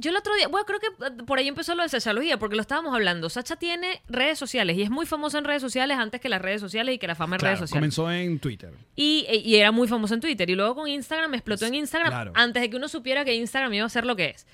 [0.00, 2.56] Yo el otro día, bueno, creo que eh, por ahí empezó lo de Sachalogía, porque
[2.56, 3.28] lo estábamos hablando.
[3.28, 6.60] Sacha tiene redes sociales y es muy famosa en redes sociales antes que las redes
[6.60, 7.94] sociales y que la fama en Claro, redes sociales.
[7.94, 8.72] comenzó en Twitter.
[8.96, 10.48] Y, e, y era muy famoso en Twitter.
[10.48, 12.32] Y luego con Instagram explotó en Instagram claro.
[12.34, 14.46] antes de que uno supiera que Instagram iba a ser lo que es.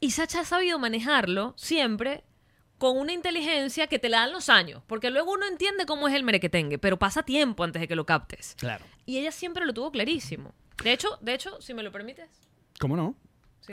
[0.00, 2.22] Y Sacha ha sabido manejarlo siempre
[2.78, 4.82] con una inteligencia que te la dan los años.
[4.86, 8.04] Porque luego uno entiende cómo es el merequetengue, pero pasa tiempo antes de que lo
[8.04, 8.54] captes.
[8.58, 8.84] Claro.
[9.06, 10.52] Y ella siempre lo tuvo clarísimo.
[10.84, 12.28] De hecho, de hecho, si me lo permites.
[12.78, 13.14] ¿Cómo no?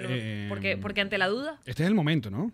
[0.02, 2.52] Lo- Eh, porque, porque ante la duda, Este es el momento, ¿no?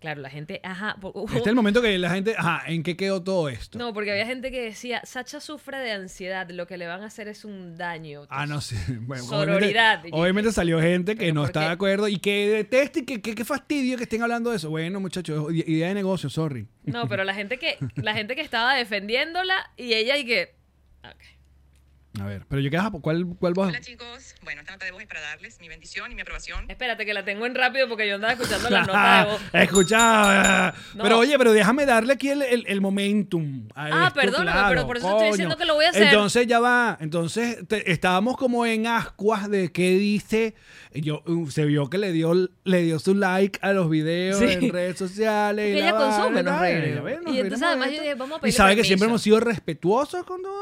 [0.00, 0.94] claro, la gente, ajá.
[1.26, 3.80] Este es el momento que la gente, ajá, ¿en qué quedó todo esto?
[3.80, 7.06] No, porque había gente que decía, Sacha sufre de ansiedad, lo que le van a
[7.06, 8.22] hacer es un daño.
[8.30, 8.76] Ah, no sé.
[9.00, 11.66] Bueno, Sororidad, Obviamente, obviamente salió gente que ¿Pero no está qué?
[11.66, 14.70] de acuerdo y que detesta y que, que, que fastidio que estén hablando de eso.
[14.70, 16.68] Bueno, muchachos, idea de negocio, sorry.
[16.84, 20.54] No, pero la gente que, la gente que estaba defendiéndola y ella y que.
[22.20, 23.68] A ver, pero yo qué hago, ¿cuál, cuál voz?
[23.68, 26.64] Hola chicos, bueno, esta nota de voz es para darles mi bendición y mi aprobación.
[26.68, 29.40] Espérate que la tengo en rápido porque yo andaba escuchando la nota de voz.
[29.52, 30.74] Escucha.
[30.94, 31.02] No.
[31.02, 33.68] Pero oye, pero déjame darle aquí el, el- el momentum.
[33.74, 36.02] a Ah, esto, perdóname, claro, pero por eso estoy diciendo que lo voy a hacer.
[36.04, 36.96] Entonces ya va.
[37.00, 40.54] Entonces te- estábamos como en ascuas de qué dice.
[40.94, 44.46] Yo, uh, se vio que le dio, le dio su like a los videos Sí.
[44.66, 45.74] en redes sociales.
[45.76, 48.76] Porque y consume nos Y entonces además de yo dije, vamos a Y pedirle sabe
[48.76, 50.58] que siempre hemos sido respetuosos con todo.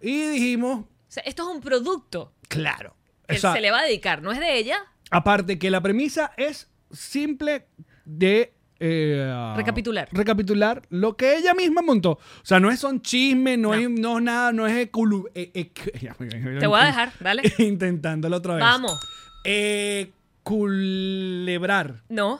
[0.00, 2.94] Y dijimos, O sea, esto es un producto claro.
[3.26, 4.78] que o sea, se le va a dedicar, no es de ella.
[5.10, 7.66] Aparte que la premisa es simple
[8.04, 8.52] de...
[8.80, 10.08] eh, Recapitular.
[10.12, 12.12] Recapitular lo que ella misma montó.
[12.12, 13.74] O sea, no es son chismes, no, No.
[13.74, 14.90] es no es nada, no es...
[14.90, 17.42] eculu- e- ec- Te voy a dejar, dale.
[17.58, 18.62] Intentándolo otra vez.
[18.62, 18.98] Vamos.
[19.44, 20.10] Eh,
[20.42, 22.02] culebrar.
[22.08, 22.38] No,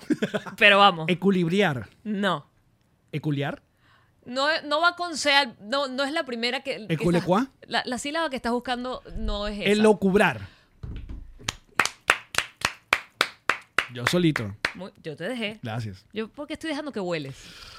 [0.56, 1.06] pero vamos.
[1.08, 1.88] Equilibriar.
[2.04, 2.46] No.
[3.12, 3.62] Eculiar.
[4.28, 6.86] No, no va con sea, no, no es la primera que.
[6.86, 7.40] que ¿Eculecua?
[7.50, 9.70] estás- La, la sílaba que estás buscando no es esa.
[9.70, 10.46] Elocubrar.
[13.94, 14.54] Yo solito.
[14.74, 15.58] Muy- yo te dejé.
[15.62, 16.04] Gracias.
[16.12, 17.36] Yo porque estoy dejando que hueles.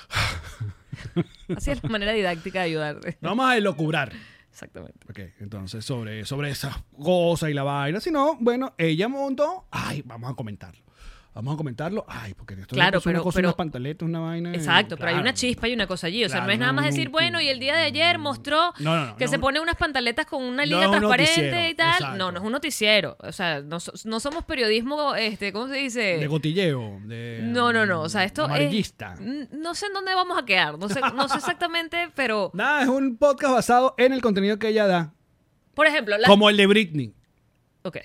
[1.56, 3.18] Así es la manera didáctica de ayudarte.
[3.22, 4.12] Vamos a elocubrar.
[4.52, 5.00] Exactamente.
[5.10, 8.00] Ok, entonces sobre, sobre esa cosa y la vaina.
[8.00, 9.68] Si no, bueno, ella montó.
[9.72, 10.84] Ay, vamos a comentarlo.
[11.32, 12.04] Vamos a comentarlo.
[12.08, 14.54] Ay, porque esto Claro, es una pero- cosa, pero- unas pantaletas, una vaina.
[14.54, 16.26] Exacto, pero hay una chispa y una cosa allí.
[16.26, 18.74] O sea, no es nada más decir, no, bueno, y el día de ayer mostró
[18.80, 21.94] No, no, no, que se pone unas pantaletas con una liga transparente y tal.
[21.94, 22.18] exacto.
[22.18, 23.15] No, no es un noticiero.
[23.20, 26.00] O sea, no, so- no somos periodismo, este, ¿cómo se dice?
[26.18, 27.00] De gotilleo.
[27.06, 28.02] De, No, no, no.
[28.02, 29.13] O sea, esto Amarillista.
[29.13, 29.52] es.
[29.52, 30.78] No sé en dónde vamos a quedar.
[30.78, 32.50] No sé, no sé exactamente, pero.
[32.54, 35.13] Nada, es un podcast basado en el contenido que ella da.
[35.76, 36.28] Por ejemplo, la.
[36.28, 37.13] Como el de Britney.
[37.84, 37.98] Ok.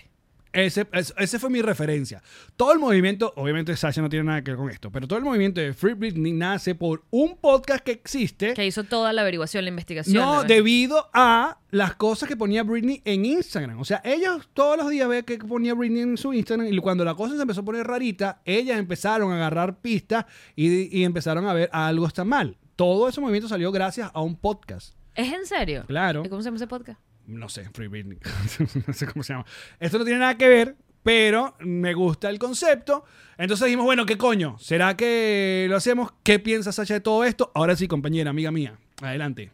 [0.54, 2.22] Ese, es- ese fue mi referencia.
[2.56, 5.24] Todo el movimiento, obviamente Sasha no tiene nada que ver con esto, pero todo el
[5.24, 8.54] movimiento de Free Britney nace por un podcast que existe.
[8.54, 10.16] Que hizo toda la averiguación, la investigación.
[10.16, 10.46] No, ¿verdad?
[10.46, 13.80] debido a las cosas que ponía Britney en Instagram.
[13.80, 17.04] O sea, ellos todos los días veían que ponía Britney en su Instagram y cuando
[17.04, 21.46] la cosa se empezó a poner rarita, ellas empezaron a agarrar pistas y, y empezaron
[21.48, 22.56] a ver algo está mal.
[22.76, 24.94] Todo ese movimiento salió gracias a un podcast.
[25.16, 25.84] ¿Es en serio?
[25.86, 26.22] Claro.
[26.24, 27.00] ¿Y cómo se llama ese podcast?
[27.26, 28.18] No sé, Free Britney.
[28.86, 29.46] no sé cómo se llama.
[29.80, 33.04] Esto no tiene nada que ver, pero me gusta el concepto.
[33.38, 34.58] Entonces dijimos, bueno, ¿qué coño?
[34.58, 36.12] ¿Será que lo hacemos?
[36.22, 37.50] ¿Qué piensa Sacha de todo esto?
[37.54, 38.78] Ahora sí, compañera, amiga mía.
[39.00, 39.50] Adelante.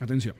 [0.00, 0.36] Atención.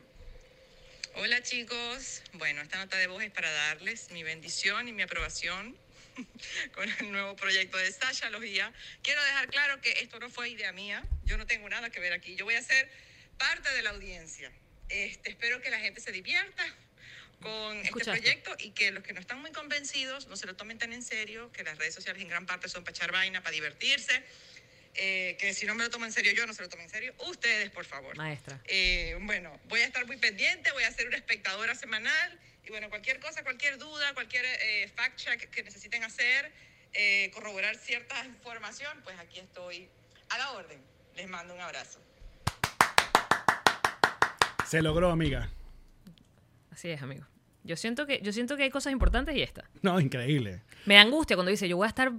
[1.16, 5.76] Hola chicos, bueno, esta nota de voz es para darles mi bendición y mi aprobación
[6.74, 8.72] con el nuevo proyecto de Sasha Logía.
[9.00, 12.12] Quiero dejar claro que esto no fue idea mía, yo no tengo nada que ver
[12.12, 12.90] aquí, yo voy a ser
[13.38, 14.50] parte de la audiencia.
[14.94, 16.64] Este, espero que la gente se divierta
[17.40, 18.20] con este Escuchaste.
[18.20, 21.02] proyecto y que los que no están muy convencidos no se lo tomen tan en
[21.02, 24.22] serio, que las redes sociales en gran parte son para echar vaina, para divertirse,
[24.94, 26.90] eh, que si no me lo tomo en serio yo, no se lo tomen en
[26.90, 28.16] serio ustedes, por favor.
[28.16, 28.60] Maestra.
[28.66, 32.88] Eh, bueno, voy a estar muy pendiente, voy a ser una espectadora semanal y bueno,
[32.88, 36.52] cualquier cosa, cualquier duda, cualquier eh, fact check que necesiten hacer,
[36.92, 39.88] eh, corroborar cierta información, pues aquí estoy
[40.28, 40.80] a la orden.
[41.16, 42.00] Les mando un abrazo.
[44.66, 45.48] Se logró, amiga.
[46.70, 47.24] Así es, amigo.
[47.62, 49.64] Yo siento que, yo siento que hay cosas importantes y esta.
[49.80, 50.62] No, increíble.
[50.84, 52.12] Me da angustia cuando dice, yo voy a estar,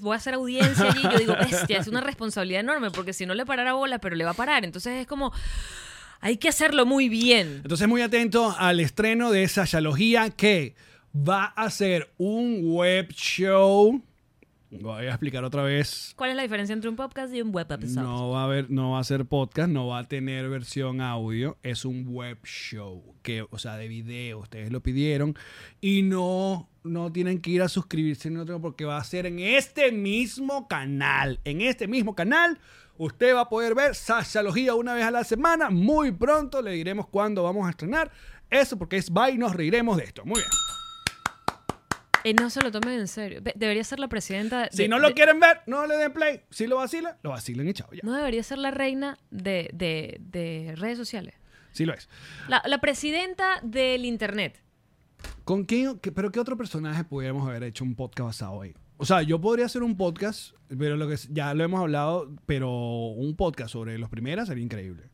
[0.00, 1.02] voy a hacer audiencia allí.
[1.02, 4.24] Yo digo, bestia, es una responsabilidad enorme porque si no le parara bola, pero le
[4.24, 4.64] va a parar.
[4.64, 5.32] Entonces es como,
[6.20, 7.62] hay que hacerlo muy bien.
[7.64, 10.76] Entonces, muy atento al estreno de Sashalogía que
[11.12, 14.00] va a ser un web show.
[14.80, 16.14] Voy a explicar otra vez.
[16.16, 18.06] ¿Cuál es la diferencia entre un podcast y un web episode?
[18.06, 21.58] No va a haber, no va a ser podcast, no va a tener versión audio,
[21.62, 25.36] es un web show, que, o sea, de video, ustedes lo pidieron
[25.82, 29.40] y no, no tienen que ir a suscribirse no tengo porque va a ser en
[29.40, 32.58] este mismo canal, en este mismo canal.
[32.96, 35.70] Usted va a poder ver Sashalogía una vez a la semana.
[35.70, 38.10] Muy pronto le diremos cuándo vamos a estrenar.
[38.48, 40.24] Eso porque es bye, nos reiremos de esto.
[40.24, 40.50] Muy bien.
[42.24, 43.40] Y no se lo tomen en serio.
[43.54, 44.68] Debería ser la presidenta.
[44.70, 46.42] Si no lo de- quieren ver, no le den play.
[46.50, 47.88] Si lo vacilan, lo vacilan y chao.
[47.92, 48.00] Ya.
[48.02, 51.34] No debería ser la reina de, de- de redes sociales.
[51.72, 52.08] Sí lo es.
[52.48, 54.62] La, la presidenta del internet.
[55.44, 58.74] ¿Con quién, qué- pero qué otro personaje pudiéramos haber hecho un podcast basado ahí?
[58.98, 62.70] O sea, yo podría hacer un podcast, pero lo que ya lo hemos hablado, pero
[62.70, 65.04] un podcast sobre los primeras sería increíble.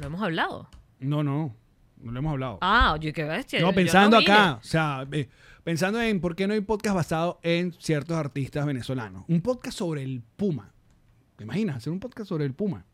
[0.00, 0.68] Lo hemos hablado.
[1.00, 1.56] No, no,
[2.02, 2.58] no lo hemos hablado.
[2.60, 3.60] Ah, oye, qué bestia.
[3.60, 5.28] no, yo- pensando yo no acá, o sea, eh,
[5.64, 9.24] pensando en por qué no hay podcast basado en ciertos artistas venezolanos.
[9.28, 10.72] Un podcast sobre el Puma.
[11.36, 11.76] ¿Te imaginas?
[11.76, 12.84] Hacer un podcast sobre el Puma.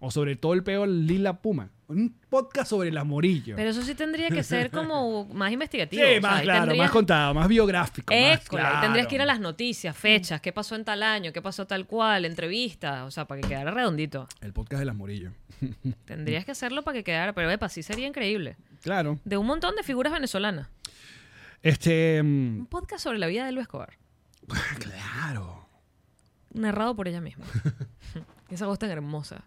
[0.00, 1.70] O sobre todo el peo Lila Puma.
[1.88, 3.56] Un podcast sobre el amorillo.
[3.56, 6.02] Pero eso sí tendría que ser como más investigativo.
[6.04, 8.12] sí, o más claro, más contado, más biográfico.
[8.12, 8.80] más École, ahí claro.
[8.82, 11.86] tendrías que ir a las noticias, fechas, qué pasó en tal año, qué pasó tal
[11.86, 14.28] cual, entrevistas, o sea, para que quedara redondito.
[14.42, 15.32] El podcast del amorillo.
[16.04, 18.56] Tendrías que hacerlo para que quedara, pero epa, sí sería increíble.
[18.82, 19.18] Claro.
[19.24, 20.68] De un montón de figuras venezolanas.
[21.62, 22.22] Este.
[22.22, 23.96] mm, Un podcast sobre la vida de Luis Escobar,
[24.78, 25.66] claro.
[26.52, 27.46] narrado por ella misma.
[28.50, 29.44] Esa voz tan hermosa.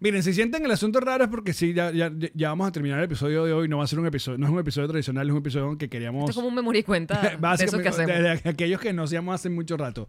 [0.00, 2.98] Miren, si sienten el asunto raro es porque sí, ya, ya, ya vamos a terminar
[2.98, 3.68] el episodio de hoy.
[3.68, 5.88] No va a ser un episodio, no es un episodio tradicional, es un episodio que
[5.88, 6.20] queríamos.
[6.20, 7.20] Esto es como un memoria y cuenta
[7.58, 8.14] de eso que hacemos.
[8.14, 10.08] de, de aquellos que no hacíamos hace mucho rato.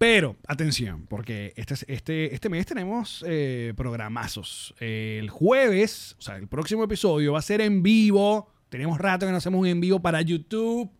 [0.00, 4.74] Pero, atención, porque este, este, este mes tenemos eh, programazos.
[4.80, 8.48] El jueves, o sea, el próximo episodio va a ser en vivo.
[8.70, 10.90] Tenemos rato que no hacemos un en vivo para YouTube,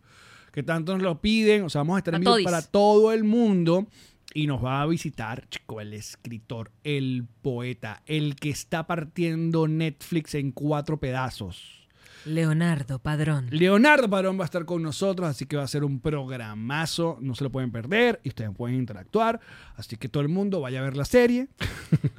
[0.51, 1.63] que tanto nos lo piden.
[1.63, 2.45] O sea, vamos a estar A en vivo todis.
[2.45, 3.87] para todo el mundo.
[4.33, 10.35] Y nos va a visitar, chico, el escritor, el poeta, el que está partiendo Netflix
[10.35, 11.79] en cuatro pedazos.
[12.23, 13.47] Leonardo Padrón.
[13.49, 17.33] Leonardo Padrón va a estar con nosotros, así que va a ser un programazo, no
[17.33, 19.39] se lo pueden perder y ustedes pueden interactuar.
[19.75, 21.47] Así que todo el mundo vaya a ver la serie.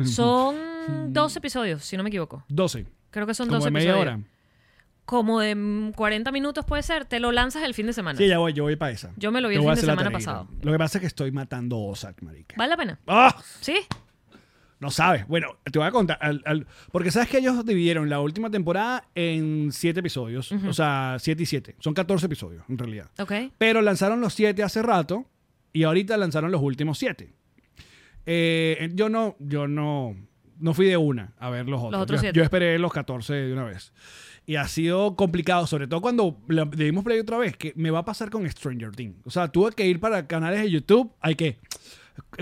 [0.04, 0.56] Son
[1.12, 2.44] dos episodios, si no me equivoco.
[2.48, 2.84] 12.
[3.10, 4.14] Creo que son Como dos de media episodios.
[4.16, 4.24] hora.
[5.04, 7.04] Como de mm, 40 minutos puede ser.
[7.04, 8.16] Te lo lanzas el fin de semana.
[8.18, 9.12] Sí, ya voy, yo voy para esa.
[9.16, 10.48] Yo me lo vi el voy a fin de hacer la semana pasado.
[10.62, 12.54] Lo que pasa es que estoy matando Ozark, marica.
[12.56, 13.00] ¿Vale la pena?
[13.06, 13.36] ¡Ah!
[13.60, 13.74] ¿Sí?
[14.78, 15.26] No sabes.
[15.28, 16.18] Bueno, te voy a contar.
[16.20, 20.50] al- al- porque sabes que ellos dividieron la última temporada en siete episodios.
[20.50, 21.76] O sea, siete y siete.
[21.78, 23.08] Son 14 episodios, en realidad.
[23.20, 23.32] Ok.
[23.58, 25.24] Pero lanzaron los siete hace rato
[25.72, 27.32] y ahorita lanzaron los últimos siete.
[28.26, 30.16] Eh, yo no, yo no,
[30.62, 32.02] no fui de una a ver los otros.
[32.02, 32.36] otros yo, siete.
[32.38, 33.92] yo esperé los 14 de una vez.
[34.46, 37.90] Y ha sido complicado, sobre todo cuando le le dimos play otra vez, que me
[37.90, 39.16] va a pasar con Stranger Things.
[39.24, 41.12] O sea, tuve que ir para canales de YouTube.
[41.20, 41.60] Hay que...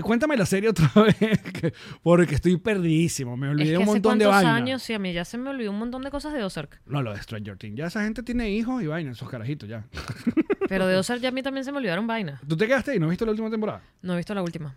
[0.03, 3.37] Cuéntame la serie otra vez, que- porque estoy perdidísimo.
[3.37, 4.53] Me Es olvidé que un hace montón de vainas.
[4.55, 6.81] años, sí, a mí ya se me olvidó un montón de cosas de Ozark.
[6.85, 7.77] No, lo de Stranger Things.
[7.77, 9.85] Ya esa gente tiene hijos y vainas, esos carajitos ya.
[10.67, 12.41] Pero de Ozark ya a mí también se me olvidaron vainas.
[12.47, 12.99] ¿Tú te quedaste ahí?
[12.99, 13.81] ¿No viste la última temporada?
[14.01, 14.75] No he visto la última.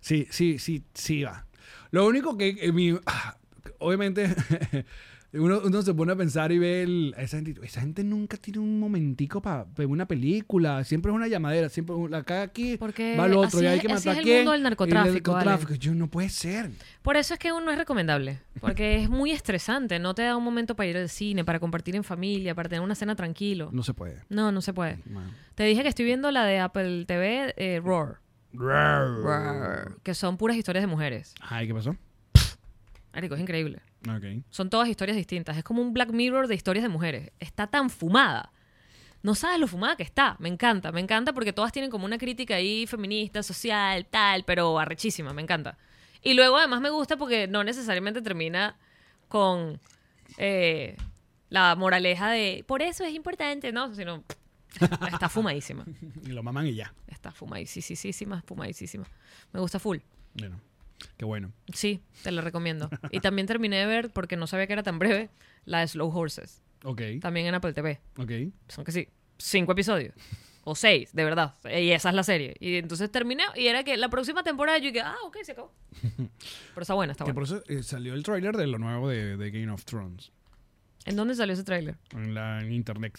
[0.00, 1.45] Sí, sí, sí, sí va.
[1.96, 3.38] Lo único que eh, mi- ah,
[3.78, 4.26] obviamente
[5.32, 8.58] uno, uno se pone a pensar y ve el- esa gente, esa gente nunca tiene
[8.58, 13.16] un momentico para ver una película, siempre es una llamadera, siempre un- acá aquí Porque
[13.16, 15.44] va al otro y hay que matar es el quién, mundo del narcotráfico, vale.
[15.46, 15.80] narcotráfico.
[15.80, 16.70] Yo no puede ser.
[17.00, 18.40] Por eso es que uno es recomendable.
[18.60, 19.98] Porque es muy estresante.
[19.98, 22.82] No te da un momento para ir al cine, para compartir en familia, para tener
[22.82, 23.70] una cena tranquilo.
[23.72, 24.22] No se puede.
[24.28, 24.98] No, no se puede.
[25.10, 25.30] Man.
[25.54, 28.18] Te dije que estoy viendo la de Apple TV, eh, Roar.
[30.02, 31.34] Que son puras historias de mujeres.
[31.40, 31.96] Ay, ¿qué pasó?
[33.12, 33.80] Marico, es increíble.
[34.50, 35.56] Son todas historias distintas.
[35.56, 37.32] Es como un Black Mirror de historias de mujeres.
[37.40, 38.52] Está tan fumada.
[39.22, 40.36] No sabes lo fumada que está.
[40.38, 44.78] Me encanta, me encanta porque todas tienen como una crítica ahí feminista, social, tal, pero
[44.78, 45.78] arrechísima, me encanta.
[46.22, 48.76] Y luego además me gusta porque no necesariamente termina
[49.28, 49.80] con
[50.38, 50.96] eh,
[51.48, 53.94] la moraleja de por eso es importante, ¿no?
[53.94, 54.22] Sino
[55.12, 55.84] está fumadísima.
[56.24, 56.92] Y lo maman y ya.
[57.08, 59.06] Está fumadísima, fumadísima.
[59.52, 59.98] Me gusta full.
[60.34, 60.60] Bueno,
[61.16, 61.52] qué bueno.
[61.72, 62.90] Sí, te la recomiendo.
[63.10, 65.30] Y también terminé de ver, porque no sabía que era tan breve,
[65.64, 66.62] la de Slow Horses.
[66.84, 68.00] Ok, También en Apple TV.
[68.18, 68.30] ok.
[68.68, 69.08] Son que sí,
[69.38, 70.14] cinco episodios.
[70.68, 71.54] O seis, de verdad.
[71.64, 72.56] Y esa es la serie.
[72.58, 75.72] Y entonces terminé y era que la próxima temporada yo dije, ah, ok, se acabó.
[76.02, 77.48] Pero está buena, está Que buena.
[77.48, 80.32] por eso eh, salió el tráiler de lo nuevo de, de Game of Thrones.
[81.04, 81.96] ¿En dónde salió ese tráiler?
[82.10, 83.16] En la en internet.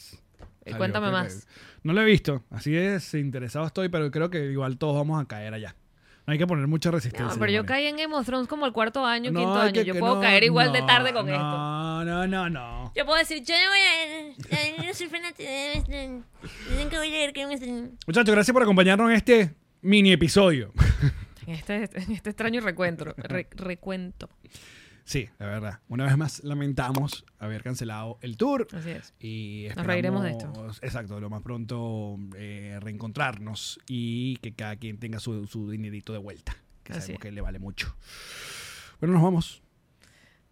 [0.65, 1.45] Eh, cuéntame creo más.
[1.45, 1.51] que-
[1.83, 5.25] No lo he visto, así es, interesado estoy, pero creo que igual todos vamos a
[5.27, 5.75] caer allá.
[6.25, 7.33] No hay que poner mucha resistencia.
[7.33, 9.67] No, pero yo caí en Game of Thrones como el cuarto año, No, quinto hay
[9.69, 9.73] año.
[9.73, 11.41] que- Yo que puedo no, caer igual de no, tarde con no, esto.
[11.43, 12.91] No, no, no, no.
[12.93, 14.83] Yo puedo decir, yo no voy a...
[14.85, 15.89] Yo soy fanática de esto.
[16.69, 17.91] Dicen que voy a Game of Thrones.
[18.05, 20.73] Muchachos, gracias por acompañarnos en este mini episodio.
[21.45, 24.27] En este, en este extraño recuentro, re- recuento.
[25.07, 25.79] Sí, la verdad.
[25.87, 28.67] Una vez más lamentamos haber cancelado el tour.
[28.73, 29.13] Así es.
[29.19, 34.99] Y Nos reiremos de esperamos, Exacto, lo más pronto eh, reencontrarnos y que cada quien
[34.99, 36.55] tenga su, su dinerito de vuelta.
[36.83, 37.23] Que Así sabemos es.
[37.23, 37.95] que le vale mucho.
[38.99, 39.63] Bueno, nos vamos.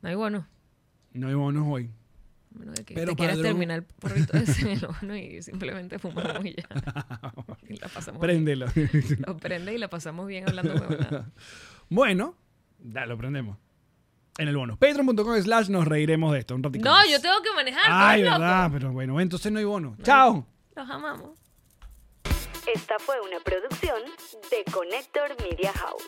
[0.02, 0.48] No hay bueno.
[1.14, 1.92] No íbamos hoy.
[2.52, 6.56] Bueno, de que Pero, te quieras terminar el porrito el horno y simplemente fumamos y
[6.56, 6.68] ya.
[7.70, 8.46] Y la pasamos bien.
[8.46, 8.68] Préndelo.
[9.28, 11.32] Lo prende y la pasamos bien hablando huevonada.
[11.90, 12.36] bueno,
[12.80, 13.58] ya lo prendemos.
[14.38, 14.78] En el bono.
[14.78, 16.84] Patreon.com slash nos reiremos de esto un ratito.
[16.84, 17.10] No, más.
[17.10, 17.86] yo tengo que manejar.
[17.88, 19.96] Ay, verdad, pero bueno, entonces no hay bono.
[20.04, 20.46] Chao.
[20.76, 21.40] Los amamos.
[22.74, 24.02] Esta fue una producción
[24.50, 26.04] de Connector Media House.